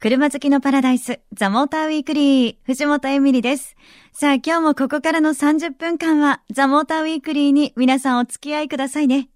[0.00, 3.76] 車好きのパラダイス、ザ・モーターウィークリー、藤本エミリです。
[4.14, 9.28] さあ、今日もここからの30分間は、ザ・モーターウィークリーに皆さんお付き合いくださいね。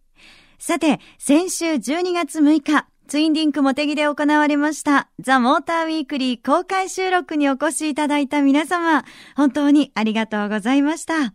[0.58, 9.04] さて、先週12月6日、ツインリンクモテギで行われました、ザ・モーターウィークリー公開収録にお越しいただいた皆様、
[9.36, 11.34] 本当にありがとうございました。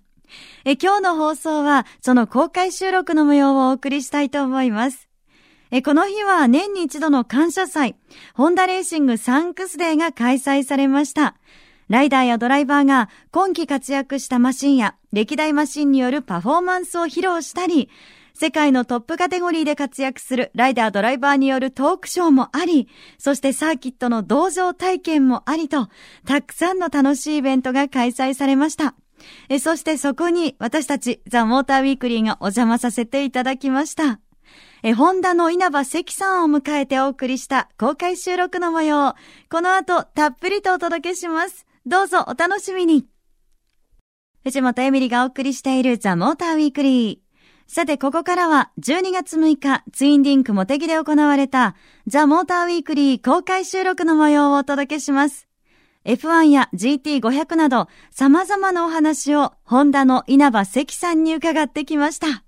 [0.65, 5.08] え今日の放送は、その公開収録の模様をお送りしたいと思います。
[5.71, 7.95] えこの日は年に一度の感謝祭、
[8.33, 11.35] ホンダレーシングサンクスデーが開催されました。
[11.89, 17.89] ライダーやドライバーが今季活躍したマシンや歴代マシンによるパフォーマンスを披露したり、
[18.33, 25.89] 世界のトップカテゴリーで活躍するライダードライバーによるトークショーもあり、そしてサーキットの同乗体験もありと、
[26.25, 28.95] たくさんの楽しいイベントが開催されました。
[29.49, 34.19] えそしてそこに私たちザ・モーターウィークリーがお邪魔させていただきました。
[34.83, 39.15] え、ホンダの稲葉関さんを迎えてお送りした公開収録の模様、
[39.49, 41.65] この後たっぷりとお届けします。
[41.85, 43.05] どうぞお楽しみに。
[44.43, 47.29] 藤本エミリがお送りしているザ・モーターウィークリー。
[47.71, 51.75] さて、ここからは12月6日、ツインリンクモテギで行われた
[52.07, 55.47] ザ・モーターウィークリー公開収録の模様をお届けします。
[56.05, 62.43] F1 や GT500 など様々なお話をホンダの稲葉関さんに伺ってきました。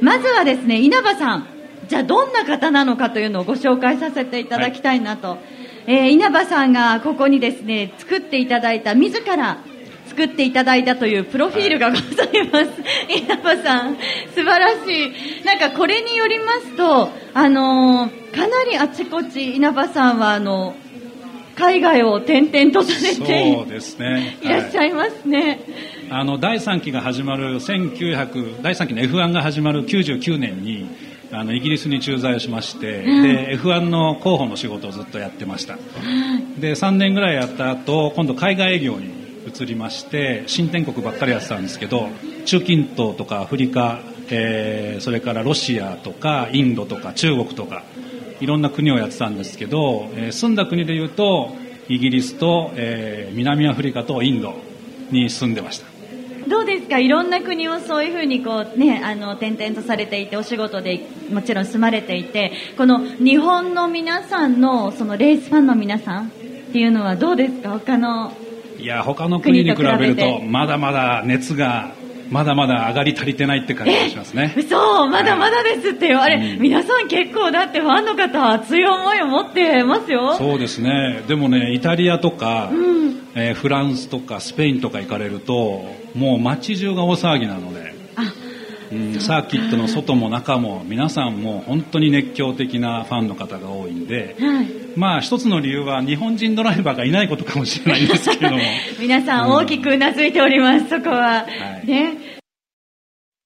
[0.00, 1.46] まずはですね、稲葉さん、
[1.88, 5.30] じゃあどんな方なのかというのをご紹介させていただきたいなと。
[5.30, 5.38] はい、
[5.86, 9.58] えー、稲葉さんがここにですね、作っていただいた、自ら
[10.06, 12.66] 作っていただいたというプロフィールがございます。
[12.66, 12.66] は
[13.08, 13.96] い、稲葉さん、
[14.34, 15.06] 素晴らし
[15.42, 15.44] い。
[15.44, 20.74] なんかこれによりますと、あのー、かなりあちこち稲葉さんは、あの
[21.56, 23.20] 海外を転々とされて
[23.98, 25.60] ね、いらっしゃいますね。
[26.12, 30.90] あの第3期が始まる1900第3期の F1 が始まる99年に
[31.30, 35.76] あのイギリスに駐在をしまして、うん、で F1 の候補の仕事をずっとやってました、
[36.58, 42.08] で3年ぐらいやった後今度海外営業に移りまして新天国ばっかりやってたんですけど
[42.44, 47.84] 中近東とかアフリカ、えー、それからロシアとかインドとか中国とか
[48.40, 51.52] いろんな国をやってたんですけど、えー、住んだ国でいうと
[51.88, 54.54] イギリスと、えー、南アフリカとインド
[55.12, 55.89] に住んでました
[56.48, 56.98] どうですか？
[56.98, 66.30] いろんな国をそういうふうにこうねあの転々とされていてお仕事でもちろん住まれていてこの日本の皆さんのそのレースファンの皆さんっ
[66.72, 67.70] ていうのはどうですか？
[67.70, 68.32] 他の
[68.78, 71.92] いや他の国に比べるとまだまだ熱が
[72.30, 74.54] まだまだ上がり足りてないって感じがしますね。
[74.68, 80.36] そう、まだまだですって言われ、はい、皆さん結構だってファンの方熱い思いを持ってますよ。
[80.36, 81.24] そうですね。
[81.26, 85.84] でもね、イタリアとか、うん、えー、フランスとかスペインとか行かれると、
[86.14, 87.90] もう街中が大騒ぎなので、
[88.92, 98.58] うん、サーキットの外も中も皆さんも本当に熱狂的なファンの方が多いんで、はい、まあ一つの理由は日本人ドライバーがいないことかもしれないんですけども。
[98.98, 101.46] 皆さん大きくうなずいております、そこは、は
[101.84, 102.40] い、ね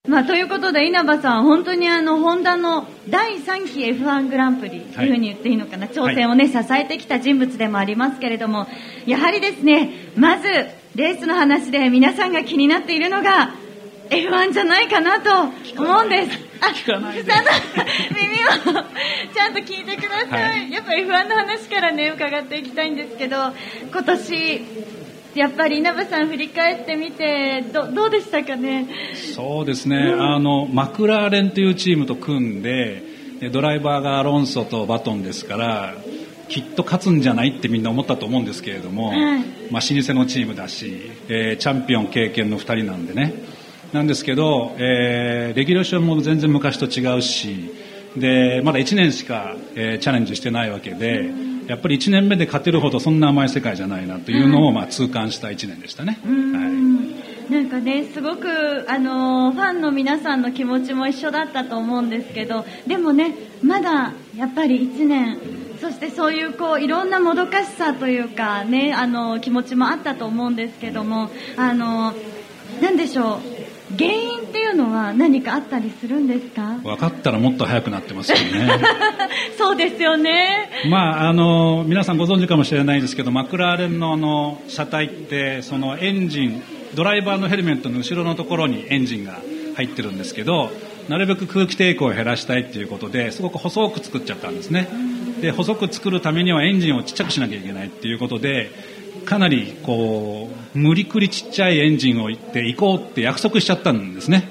[0.08, 8.66] まあ、ということで稲葉さん、本当にあのホンダの第3期 F1 グランプリというふうに言っていいのかな、はい、挑戦をね、支えてきた人物でもありますけれども、
[9.06, 10.46] やはりですね、まず
[10.94, 13.54] レースの話で皆さんが気になっているのが
[14.10, 15.30] F1 じゃないかなと
[15.82, 16.38] 思うんです。
[16.60, 17.32] あ、聞かないで。
[18.10, 18.82] 耳を
[19.34, 20.60] ちゃんと聞いてください。
[20.60, 23.36] はい、やっぱ F1 の話からね、伺っていきたいんですけど、
[23.90, 24.62] 今年、
[25.34, 28.86] やっぱり稲葉さん振り返ってみてどどうでしたかね？
[29.34, 33.02] そうですね、うん、あのマクラーレンというチームと組んで
[33.52, 35.94] ドライバーがアロンソとバトンですから
[36.48, 43.34] きっと勝つんじゃないってみんな思ったと思うんですけれども、はい、まあ、老舗のチームだし、えー、チャンピオン経験の2人なんでね。
[43.92, 47.70] なんですけど、えー、レギュレーションも全然昔と違うし
[48.16, 56.18] でまだ1年しか、えー、チャレンジしてないわけで、うんやっぱり1年目で勝てるほどそんな甘い世界じゃないなというのをまあ痛感した1年でしたね。
[56.22, 56.74] はい
[57.50, 65.38] なんかね、すごく、あのファンの皆さんの気持ちも一緒だったと思うんですけど、でもね、まだやっぱり1年、
[65.84, 71.28] そしてそういうこういろんなもどかしさというかね、あの気持ちもあったと思うんですけども、
[71.58, 72.14] あの
[72.80, 76.78] なんでしょう、原因っていうのは何かあったりするんですか？
[76.82, 78.80] 分かったらもっと早くなってますよね。
[79.58, 80.70] そうですよね。
[80.88, 86.62] まああの皆さんご存知かもしれないですけどマクラーレンのあの車体ってそのエンジン
[86.94, 89.34] ドライバーのヘルメットの後ろのところにエンジンが
[89.76, 90.70] 入ってるんですけど
[91.08, 94.88] なるべく空気抵抗を減らしたいっていうことですごく細く作っちゃったんですね
[95.44, 98.70] で細く作るためにはエンジンをちっちゃくしなきゃいけないっていうことで
[99.26, 104.50] かなりこう無理くりちっちゃいエンジンを行って行こうって約束しちゃったんですね。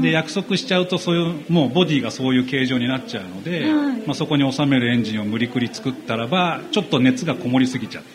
[0.00, 3.96] で約束しちゃうとそういうもうボディがそういう形状になっちゃうので、はい。
[4.06, 8.10] まあ、そこに収めるエンジンを無理くり作ったらばちょっと熱がこもりすぎちゃって、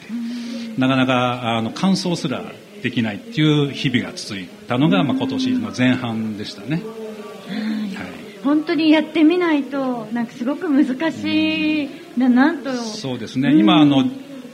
[0.80, 2.42] なかなかあの乾燥すら
[2.82, 6.82] できないっていう日々が続いたのが、まあ、今年の前半でしたね。
[8.48, 12.74] はい本当にやってみないと、なんかすごく難しいな、なんと。
[12.74, 14.06] そうですね、今あの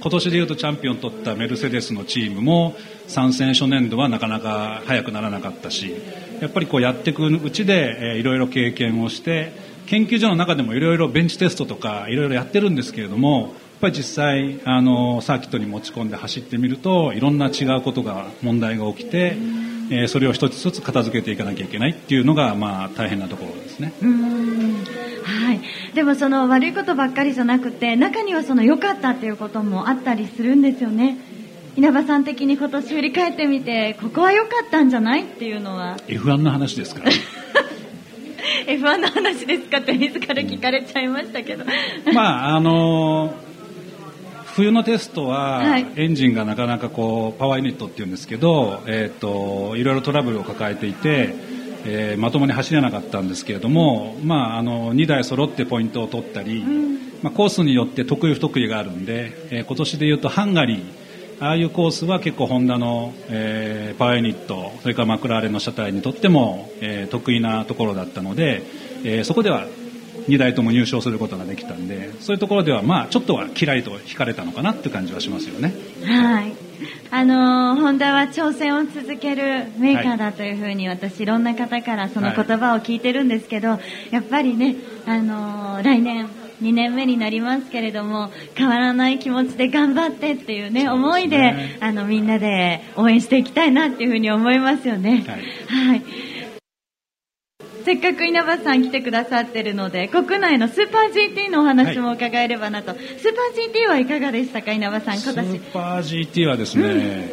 [0.04, 2.76] 今年でいうとチャンピオン取ったメルセデスのチームも
[3.08, 5.96] 参戦初年度はなかなか早くならなかったし
[6.42, 9.54] やっぱりこうやっていくうちで、えーいろいろ経験をして
[9.86, 19.38] 研究所の中でもいろいろベンチテストとかいろいろやってるんですけれどもやっぱり実際あのサーキットに持ち込んで走ってみるといろんな違うことが問題が起きて、
[19.90, 23.94] えーそれを一つ一つ片付けていかなきゃいけないっていうのが、まあ、大変なところですね。
[24.02, 24.74] うーん
[25.24, 25.62] はい。
[25.94, 31.18] でもその悪いことばっかりじゃなくて、中にはその良かったっていうこともあったりするんですよね。
[31.76, 37.12] 稲葉さん的に今年振り返ってみて、ここは良かったんじゃないっていうのは、F1 の話ですから
[38.68, 41.66] F1 の話ですかって自ら聞かれちゃいましたけど。
[42.14, 43.34] まああの
[44.56, 45.88] 冬のテストは、はい。
[45.96, 51.34] エンジンがなかなかこうパワーユニットっていうんですけど、えー、といろいろトラブルを抱えていて、
[51.86, 56.64] えーまともに走れなかったんですけれども、まあ、あの2台揃ってポイントを取ったり、
[57.24, 61.04] まあ、コースによって得意不得意があるんで、えー今年でいうとハンガリー。
[61.40, 68.62] ああいうコースは結構ホンダの、えーパワーユニットそれからマクラーレンの車体にとっても、えー得意なところだったので、
[69.04, 69.66] えーそこでは
[70.28, 75.74] 2台とも入賞することができたんでそういうところではまあちょっとはキラリと惹かれたのかなって感じはしますよね。
[76.06, 76.54] はい。
[77.12, 83.80] あのーホンダは挑戦を続けるメーカーだというふうに私いろんな方からその言葉を聞いてるんですけど、
[84.12, 84.76] やっぱりね、
[85.06, 86.28] あのー来年
[86.62, 95.26] 2年目になりますけれども、変わらない気持ちで頑張ってっていうね、ね思いで、あの、みんなで応援していきたいなっていうふうに思いますよね。
[95.28, 96.02] はいはい。
[97.84, 102.94] せっかく稲葉さん来てくださってるので、国内のスーパー GT のお話も伺えればなと。
[102.94, 105.54] スーパー GT はいかがでしたか、稲葉さん、ス今年？
[105.58, 107.30] ーパー GT はですね、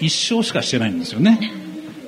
[0.00, 1.52] 一勝しかしてないんですよね。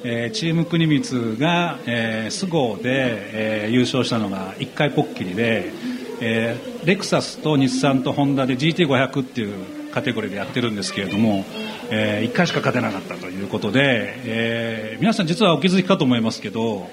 [0.06, 5.72] えーチーム国光が、えー、スゴーで、えー優勝したのが1回ぽっきりで、
[6.20, 9.54] えーレクサスと日産とホンダで GT500 っていう
[9.92, 11.44] カテゴリーでやってるんですけれども、
[11.90, 16.90] え1回しか勝てなかったということで、えー皆さん実はお気づきかと思いますけど、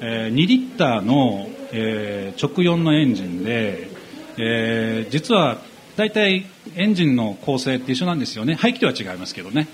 [0.00, 3.88] えー2リッターの、えー直4のエンジンで、
[4.36, 5.58] えー実は
[5.96, 6.46] 大体
[6.76, 8.54] エンジンの構成って一緒なんですよね。
[8.54, 9.66] 排気量は違いますけどね。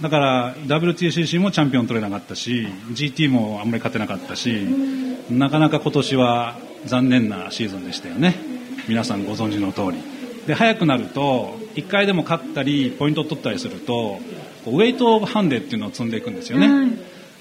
[0.00, 4.66] だから WTCC もチャンピオン取れなかったし GT もあんまり勝てなかったし
[5.30, 8.34] なかなか今年は残念なシーズンでしたよね。
[8.88, 10.02] 皆さんご存知の通り。
[10.46, 14.18] で早くなると1回でも勝ったりポイントを取ったりすると
[14.66, 16.90] ウェイトハンデっていうのを積んでいくんですよね、はい。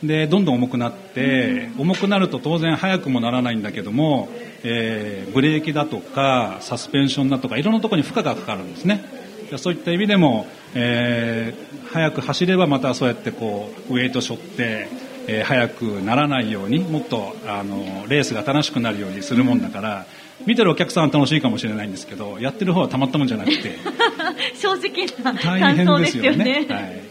[0.03, 4.29] でどんどん重くなって、重くなると当然速くもならないんだけども、
[4.63, 9.03] えーブレーキだとかサスペンションだとかいろんなところに負荷がかかるんですね
[9.49, 14.87] でそういった意味でも、えー速く走ればまたそうやってこうウェイト背負って、
[15.27, 20.05] えー速くならないようにもっとあのレースが楽しくなるようにするもんだから、
[20.45, 23.77] 見てるお客さんは楽しいかもしれないんですけどやってる方はたまったもんじゃなくて
[24.55, 26.29] 正直な大感想で変ですすよね。
[26.29, 26.67] よね。
[26.73, 27.10] はい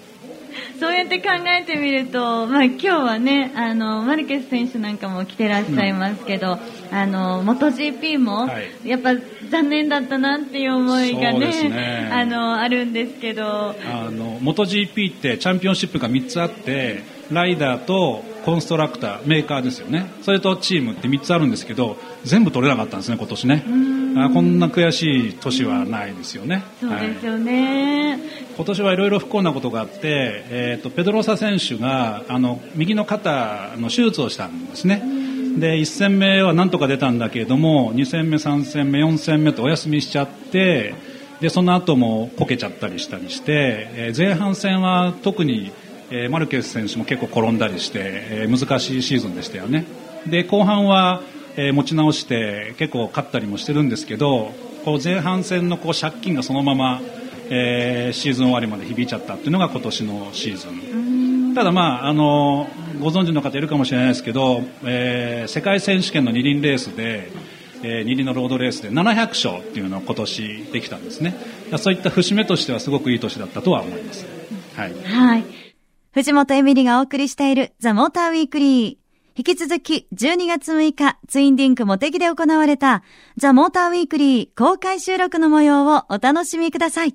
[0.81, 6.59] そうやって考えてみると、まあ今日はね、あの、マルケス選手なんかも来てらっしゃいますけど、
[6.91, 9.11] あの、元 GP もは、やっぱ
[9.51, 12.11] 残念だったなっていう思いがね、ね。
[12.11, 20.11] あの、あるんですけど、あの MotoGP ってチャンピオンシップが3つあってライダーとコンストラクターメーカーですよね。
[20.23, 23.65] それとチームって3つあるんですけど全部取れなかったんですね今年ね
[24.17, 26.65] あこんな悔しい年はないですよね。
[26.81, 28.19] そうはいですよね。
[28.57, 35.03] 今年はいろいろ不幸なことがあって、えー、とペドロサ選手があの右の肩の手術をしたんですね。
[35.59, 40.95] で1戦目はなんとか出たんだけれども2戦目、3戦目、4戦目とお休みしちゃって
[41.41, 45.73] でその後もこけちゃったりしたりして、えー前半戦は特に、
[46.11, 49.87] えーマルケス選手も結構転んだりして、えー難しいシーズンでしたよね。
[50.27, 51.23] で後半は、
[51.57, 54.53] えー持ち直して結構勝ったりもしてるんですけど
[54.85, 57.01] こう前半戦のこう借金がそのまま
[57.51, 61.55] えーシーズン終わりまで響いちゃったっていうのが今年のシーズン。
[61.55, 62.69] ただ、まあ、あの
[63.01, 67.31] ご存知の方いるかもしれないですけど、えー世界選手権の二輪レースで、
[67.83, 71.35] えー二輪のロードレースで700勝っていうのを今年できたんですね。
[71.79, 74.27] そういった節目としてはすごくいい年だったとは思います、
[74.77, 75.45] はい、はい。
[76.13, 79.00] 藤本エミリがお送りしているザ・モーターウィークリー。
[79.37, 83.03] 引き続き12月6日ツインリンクモテギで行われた
[83.37, 87.15] ザ・モーターウィークリー公開収録の模様をお楽しみください。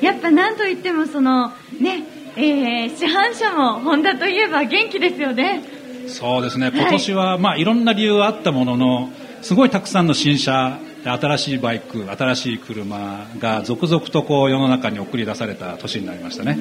[0.00, 1.48] やっぱ何と言ってもその、
[1.80, 2.04] ね、
[2.36, 5.62] えー、市販車もホンダといえば元気ですよね。
[6.08, 6.70] そうですね。
[6.74, 9.10] 今年は、はい、まあいろんな理由はあったものの、
[9.42, 16.58] すごいたくさんの新車、新しいバイク、新しい車が続々とこう世の中に送り出された年になりましたね。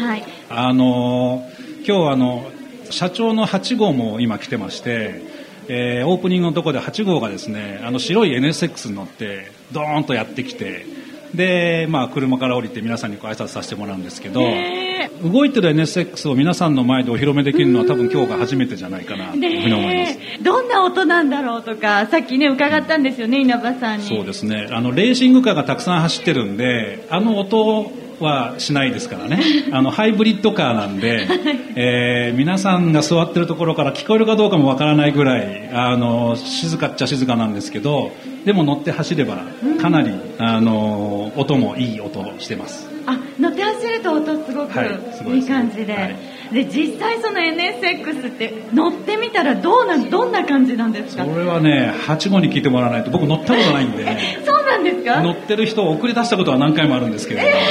[0.00, 0.24] はい。
[0.50, 1.48] あの
[1.86, 2.50] 今日あの
[2.90, 5.22] 社長の8号も今来てまして、
[5.68, 10.86] えー、オープニングのところで8号がですねあの白い NSX に乗ってドーンとやってきて
[11.34, 14.40] で、まあ、車から降りて皆さんにご挨拶させてもらうんですけど、
[15.22, 20.18] 動いてる NSX を皆さんの前でお披露目できるのは多分今日が初めてじゃないかなというふうに思います。
[20.42, 24.04] どんな音なんだろうとか、さっきね、伺ったんですよね、稲葉さんに。
[24.04, 24.68] そうですね。
[24.70, 29.40] あの、レーシングカーがたくさん走ってるんで、あの音はしないですからね。
[29.72, 31.26] あの、ハイブリッドカーなんで、
[31.76, 38.12] えー、皆さんが座ってるところから聞こえるかどうかもわからないぐらい、あの、静かっちゃ静かなんですけど、
[38.44, 39.38] でも乗って走れば、
[39.80, 42.88] かなり、あの、音もいい音してます。
[43.06, 45.92] あ、乗って走ると音すごくいい感じで。
[45.94, 46.16] はい。
[46.52, 51.26] で実際その NSX って乗ってみたらどうなどんな感じなんですか？
[51.26, 54.04] それはね8号に聞いてもらわないと僕乗ったことないんで。
[54.46, 55.20] そうなんですか？
[55.20, 57.62] 乗ってる人を送り出したことは何回もあるんですけど、え切ない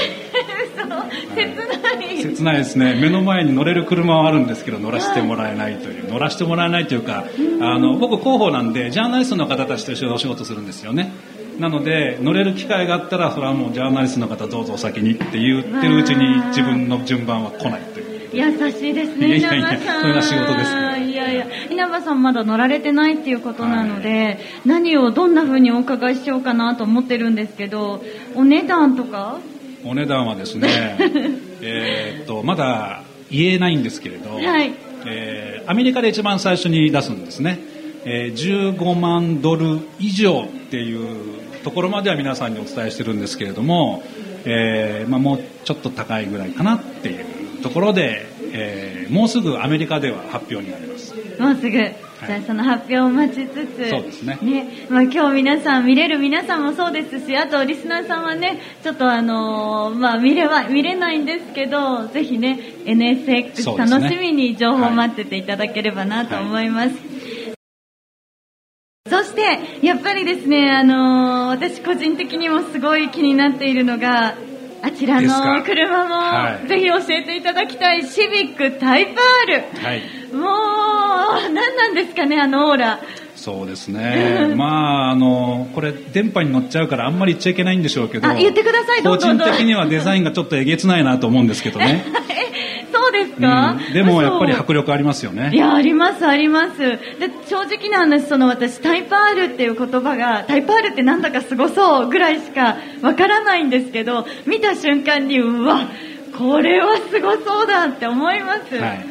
[2.21, 2.95] 切ないですね。
[3.00, 7.25] 目の前に乗れる車はあるんですけど乗らせてもらえないという、乗らせてもらえないというか、
[7.62, 11.12] あの僕広報なんでジャーナリストの方たちと一緒にお仕事するんですよね。
[11.59, 18.07] なので乗れる機会があったらそれはもうジャーナリストの方どうぞお先にって言ってるうちに自分の順番は来ないという。
[18.33, 20.01] 優しいですね、稲葉さん。
[20.01, 28.03] それが仕事です、ね、いやいや、稲葉さんまだ乗られてないっていうことなので、はい、何をどんな風にお伺いしようかなと思ってるんですけど、
[28.36, 29.38] お値段とか
[29.89, 30.98] お値段はですね、
[31.62, 34.72] えっと、まだ言えないんですけれど、はい、
[35.06, 37.60] えー、アメリカで一番最初に出すんですね。
[38.06, 41.08] えー、15万ドル以上っていう
[41.63, 44.03] ところまでは皆さんにお伝えしてるんですけれども、
[44.46, 51.13] えーまあ、もうちょっと高いぐらいかなっていうところで、えー、もうすぐアメリカでは発表になります。
[51.39, 54.39] もうすぐじゃあその発表を待ちつつ、そうですね。
[54.41, 66.89] ね、まあ今日皆さん見れる皆さんもそうですし、あとリスナーさんはね、ちょっとあのー、まあ見れは、見れないんですけど、ぜひね、NSX 楽しみに情報を待ってていただければなと思います。
[66.89, 67.17] はい
[69.09, 74.36] そして、やっぱりですね、あのー、私個人的にもすごい気になっているのが、
[74.81, 78.05] あちらの車も、はい、ぜひ教えていただきたい。
[78.05, 80.01] シビックタイプ R、はい、
[80.34, 83.00] もう何なんですかねあのオーラ。
[83.36, 84.53] そうですね。
[84.55, 89.03] まああのこれ電波に乗っちゃうからあんまり言っちゃいけないんでしょうけど言ってください。
[89.03, 92.03] 個人的にはデザインがちょっとえげつないなと思うんですけどね
[92.98, 95.51] そうですか、うん、でもやっぱり迫力ありますよね。
[95.54, 96.77] いやありますあります。
[96.80, 96.98] で
[97.48, 105.88] 正直な話その私タイプ R っていう言葉がタイプ R ってなんだかすごそうぐらいしかわからないんですけど見た瞬間にうわ
[106.38, 109.06] これはすごそうだって思います、はい。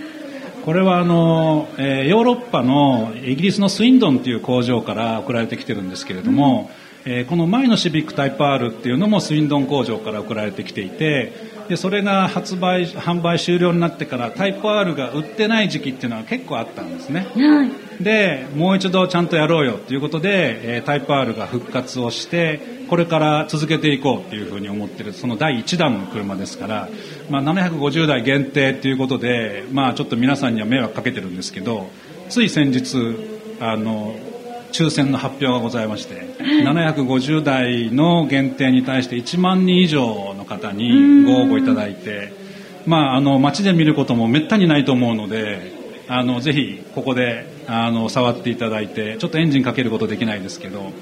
[0.64, 6.70] これはあの、えー、ヨーロッパのイギリスのスウィンドンという工場から送られてきてるんですけれども、
[7.04, 17.26] うん、えー、この前のシビックタイプ R っていうのもスウィンドン工場から送られてきていてでそれが発売販売終了になってからタイプ R が売ってない時期っていうのは結構あったんですね、
[18.00, 26.88] でもう一度ちゃんとやろうよということで、えー、タイプ R が復活をしてこれから続けていこうというふうに思ってるその第1弾の車ですから、
[27.30, 31.90] まあ、750台限定ということで、まあ、ちょっと皆さんには迷惑かけてるんですけど
[32.28, 33.16] つい先日
[33.60, 34.14] あの
[34.72, 42.32] 抽選の発表がございまして、750台の限定に対して1万人以上の方にご応募いただいて、
[42.86, 45.72] まあ、あの街で見ることもめったにないと思うので
[46.08, 50.92] あのぜひここであの触っていただいてちょっとエンジンかけることできないですけど、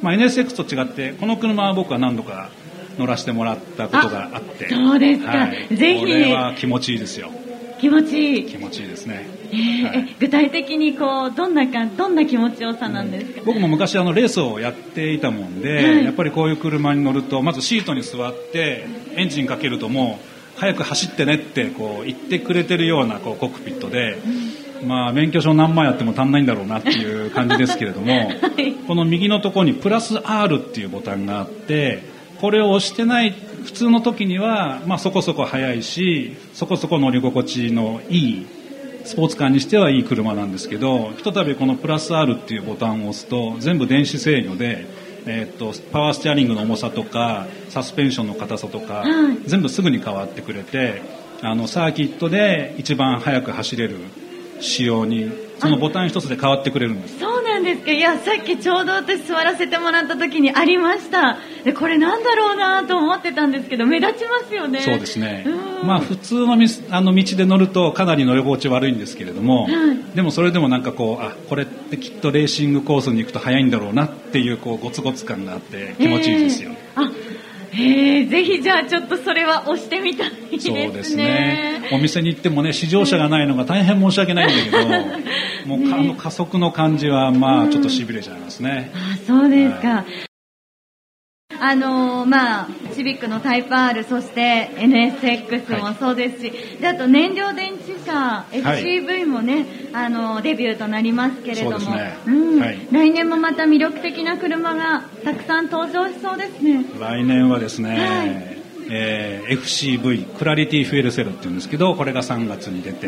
[0.00, 2.50] まあ、NSX と違ってこの車は僕は何度か
[2.98, 7.30] 乗らせてもらったことがあってそうですか、はい、ぜひこれは気持ちいいですよ
[7.84, 8.46] 気持ちいい。
[8.46, 18.86] 気持ちいいですね、えー、はい、具体的にこうどんなかどんな気持ちよさなんですか、うん、僕も昔あのレースをやっていたもんで、はい、やっぱりこういう車に乗るとまずシートに座って
[19.16, 20.18] エンジンかけるとも
[20.56, 24.16] う早く走ってねってこう言ってくれてるようなこうコックピットで、
[24.82, 32.02] うん、まあ免許証何枚あっても足んないんだろうなっていう感じですけれども、 はい、この右のところにプラス R っていうボタンがあって
[32.40, 38.46] これを押してない普通の時には、まあ、そこそこ速いしそこそこ乗り心地のいい
[39.04, 44.86] スポーツカーにしてはいい車なんですけどひとたびこのプラス R っていうボタンを押すと全部電子制御で、
[45.26, 49.04] えー、っとパワーステアリングの重さとかサスペンションの硬さとか、
[49.46, 51.02] 全部すぐに変わってくれて
[51.42, 53.96] あのサーキットで一番速く走れる
[54.60, 57.18] 仕様にそのボタン一つで変わってくれるんです
[57.64, 57.90] ですか？
[57.90, 61.38] いや、さっきちょうど私座らせてもらった時にありました。
[61.64, 64.80] で、これなんだろうなと思ってたんですけど、目立ちますよね。
[64.82, 65.46] そうですね。
[65.82, 76.70] まあ、普通のみあの道で乗るとかなり乗り心地悪いんですけれども、はい、でもそれでもなんかこう、あ、これってきっとレーシングコースに行くと速いんだろうなっていう、こう、ゴツゴツ感があって気持ちいいですよ。
[76.96, 77.33] えー、
[77.76, 80.84] え、ぜひじゃあちょっとそれは押してみたいですね。
[80.86, 81.88] そうですね。
[81.92, 84.88] お店に行ってもね、試乗車がないのが大変申し訳ないんだけど、
[85.66, 88.92] もう、ね、あの加速の感じは、まあ、ちょっとしびれちゃいますね。
[88.94, 89.88] あ、そうですか。
[89.88, 90.33] はい
[91.50, 102.16] あのー、まあ、シビックのタイプ R、そして NSX もそうですし、はい、であと燃料電池車、FCV もね、あのー、デビューとなりますけれども、ね。
[102.26, 102.60] うん。
[102.60, 106.84] はい、来年もまた魅力的な車がたくさん登場しそうですね。
[106.98, 108.54] 来年はですね、はい、
[108.90, 113.06] えー、FCV、クラリティフュエルセルっていうんですけど、これが3月に出て、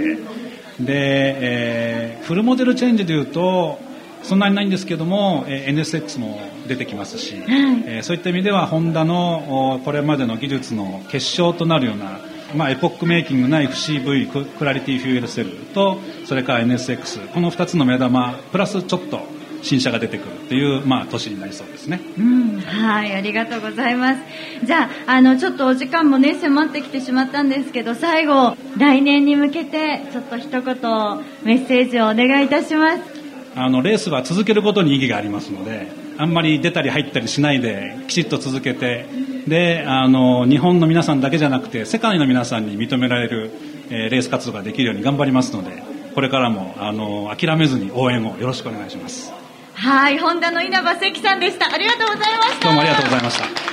[0.78, 3.78] で、えー、フルモデルチェンジでいうと、
[4.26, 7.44] そんなにないんですけども、えー、NSX も出てきますし、はい、
[7.86, 12.20] えー、そういった意味ではホンダのこれまでの技術の結晶となるような、
[12.56, 22.00] まあ、エポックメイキングな FCV クラリティフューエルセルとそれから NSX この2つの目玉プラスちょっと新車が出てくるっていう、まあ、年になりそうですね。
[22.18, 24.20] うん、はい、ありがとうございます。
[24.64, 30.62] じゃあ、あの、ちょっとお時間もね、迫ってきてしまったんですけど、最後、来年に向けて、ちょっと一言、
[31.42, 33.15] メッセージをお願いいたします。
[33.56, 39.06] あのレースは続けることに意義がありますのであんまり出たり入ったりしないできちっと続けて
[39.48, 43.50] であの日本の皆さんだけじゃなくて世界の皆さんに認められる、
[43.90, 45.82] えー、レース活動ができるように頑張りますので
[46.14, 49.32] これからもあの諦めずに応援をよろしくお願いします。
[49.74, 51.72] はいホンダの稲葉関さんでした。
[51.72, 52.64] ありがとうございました。
[52.64, 53.65] どうもありがとうございました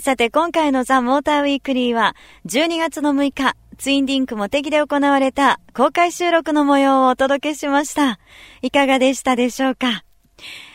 [0.00, 2.16] さて、今回のザ・モーターウィークリーは、
[2.46, 8.18] 12月の6日、ツインリンクモテギで行われた公開収録の模様をお届けしました。
[8.62, 10.04] いかがでしたでしょうか？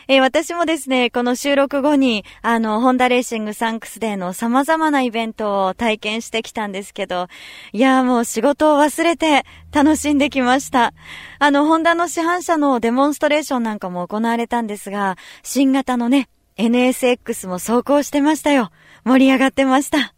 [0.08, 7.26] えー、私もですね、この収録後に、あの、ホンダレーシングサンクスデーの様々なイベントを体験してきたんですけど、
[7.72, 10.92] いやもう仕事を忘れて楽しんできました。
[11.40, 18.70] あの、ホンダの市販車のデモンストレーションなんかも行われたんですが、新型のね、NSX も走行してましたよ。
[19.06, 20.14] 盛り上がってました。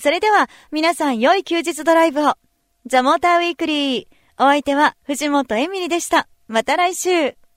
[0.00, 2.34] それでは、皆さん良い休日ドライブを。
[2.86, 4.06] ザ・モーターウィークリー。
[4.38, 6.28] お相手は藤本エミリでした。
[6.46, 7.47] また来週。